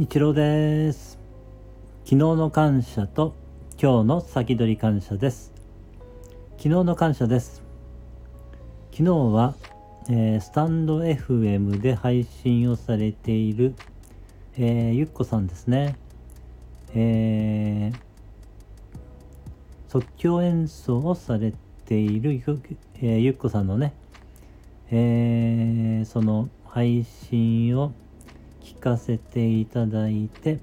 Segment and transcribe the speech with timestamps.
[0.00, 1.18] 日郎です。
[2.04, 3.34] 昨日の感謝と
[3.78, 5.52] 今日の先取り感謝です。
[6.52, 7.62] 昨日の感謝です。
[8.92, 9.54] 昨日は、
[10.08, 13.74] えー、スタンド FM で配信をされている、
[14.56, 15.98] えー、ゆっこさんですね。
[16.94, 17.98] えー、
[19.88, 21.52] 即興演奏をされ
[21.84, 22.62] ているゆ,、
[23.02, 23.92] えー、ゆっこさんのね、
[24.90, 27.92] え、その配信を
[28.62, 30.58] 聞かせていただいて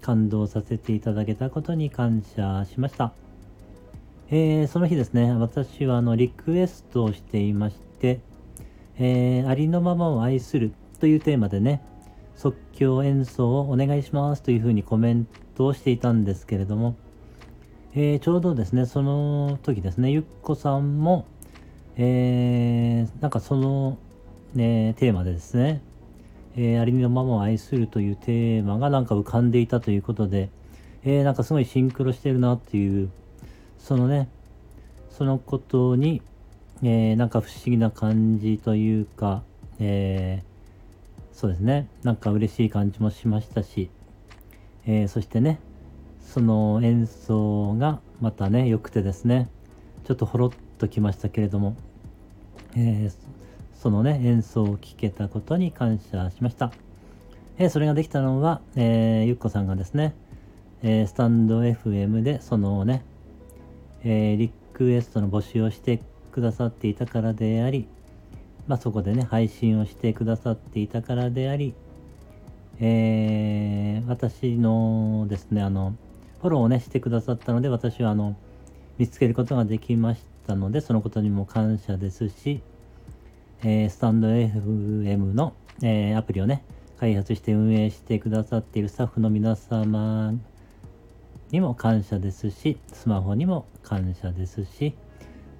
[0.00, 3.12] 感動させていただけたことに感謝しました。
[4.30, 8.20] えー、その日ですね、私はあのリクエストをしていまして、
[8.98, 11.82] えー、ありのままを愛するというテーマでね、
[12.36, 16.96] 即興演奏をお願いしますというふうにコメントをしていたんですけれども、
[17.94, 21.26] えー、ちょうどですね、その時ですね、ゆっこさんも、
[21.96, 23.98] えー、なんかその、
[24.54, 25.80] ね、テーマでですね、
[26.56, 30.50] えー、ありのままを愛するというテーマがなんか浮かんでいたということで、
[31.04, 33.10] えー、なんかすごいシンクロしてるなっていう、
[33.78, 34.28] そのね、
[35.10, 36.22] そのことに、
[36.82, 39.42] えー、なんか不思議な感じというか、
[39.80, 43.90] えー、そうですね、なんか嬉しい感じもしましたし、
[44.86, 45.58] えー、そしてね、
[46.20, 49.48] その演奏がまたね、良くてですね、
[50.04, 51.76] ちょっとほろっときましたけれども、
[52.76, 53.43] えー、
[53.74, 56.72] そのね、演奏を聴けたことに感謝しました。
[57.58, 60.14] えー、それができたのは、えー、ゆっこさんがですね、
[60.82, 63.04] えー、スタンド FM でそのね、
[64.02, 67.86] えリクエストの募集をしてくださっていたからであり、
[68.66, 71.74] まあ、そこでね、配信をしてくださっていたからであり、
[72.80, 75.94] え私のですね、あの、
[76.40, 78.36] フォローをね、してくださったので、私はあの、
[78.98, 82.60] 見つけることができましたので、そのことにも感謝ですし、
[83.66, 86.62] えー、スタンド FM の、えー、アプリをね、
[87.00, 90.34] 開発して運営してくださっているスタッフの皆様
[91.50, 94.94] にも感謝ですし、スマホにも感謝ですし、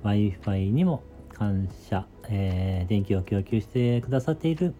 [0.02, 4.74] Wi-Fi にも感謝、えー、電気を供給してくださっている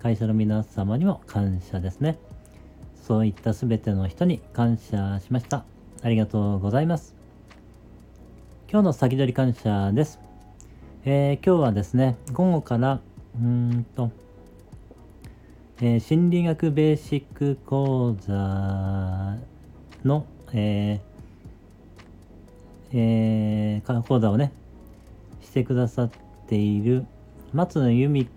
[0.00, 2.18] 会社の皆様にも感謝ですね。
[2.94, 5.64] そういった全ての人に感謝しました。
[6.02, 7.16] ありがとうございます。
[8.70, 10.29] 今日の先取り感謝です。
[11.02, 13.00] えー、今日はですね、午後から、
[13.34, 14.10] うんと、
[15.80, 19.38] えー、心理学ベーシック講座
[20.04, 24.52] の、えーえー、講座をね、
[25.40, 26.10] してくださっ
[26.48, 27.06] ている
[27.54, 28.28] 松野由美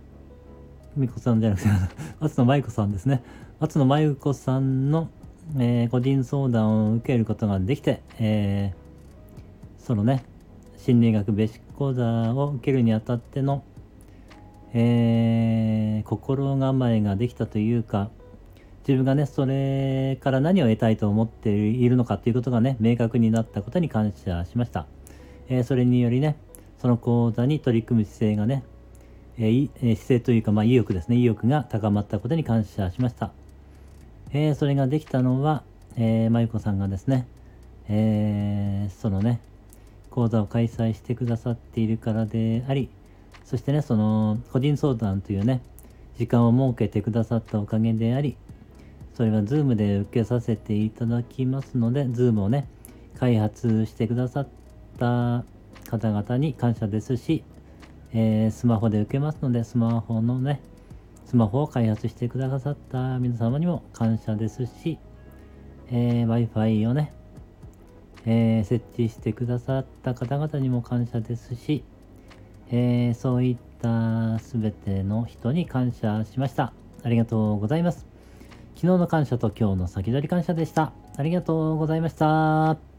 [0.96, 1.68] 美子さんじゃなくて
[2.22, 3.23] 松野舞子さんですね。
[3.59, 5.09] 松野舞子さんの、
[5.57, 10.23] えー、個人相談を受けることができて、えー、そのね、
[10.85, 13.63] 心理学ベーシック講座を受けるにあたっての、
[14.73, 18.09] えー、心構えができたというか、
[18.85, 24.85] 自分がね、それから何を得たいと思っているのかということがね、明確になったことに感謝しました。
[25.47, 26.35] えー、それによりね、
[26.79, 28.66] その講座に取り組む姿勢がね、
[29.38, 33.31] えー、姿勢というか、まあ、意欲ですね、意欲が高まったことに感謝しました。
[34.33, 35.63] えー、それができたのは、
[35.95, 37.25] えー、まゆこさんがですね、
[37.88, 39.39] えー、そのね、
[40.13, 42.90] 講座を開催してくださっているからであり、
[43.44, 45.63] そしてね、その個人相談というね、
[46.19, 48.38] 時間を設けてくださったおかげであり、
[49.16, 52.68] それは Zoom で受けさせていただきますので、Zoom をね、
[53.18, 54.47] 開発してくださっ
[55.00, 55.44] た
[55.90, 57.44] 方々に感謝ですし、
[58.13, 60.62] えー、スマホで受けますので、スマホのね、
[61.25, 65.00] スマホを開発してくださった皆様にも感謝ですし、
[65.90, 67.13] えー、Wi-Fi をね、
[68.25, 71.84] えー、設置してくださった方々にも感謝ですし、
[72.72, 76.73] えー、そういった全ての人に感謝しました。
[77.03, 78.06] ありがとうございます。
[78.75, 80.94] 昨日の感謝と今日の先取り感謝でした。
[81.16, 82.92] ありがとうございました。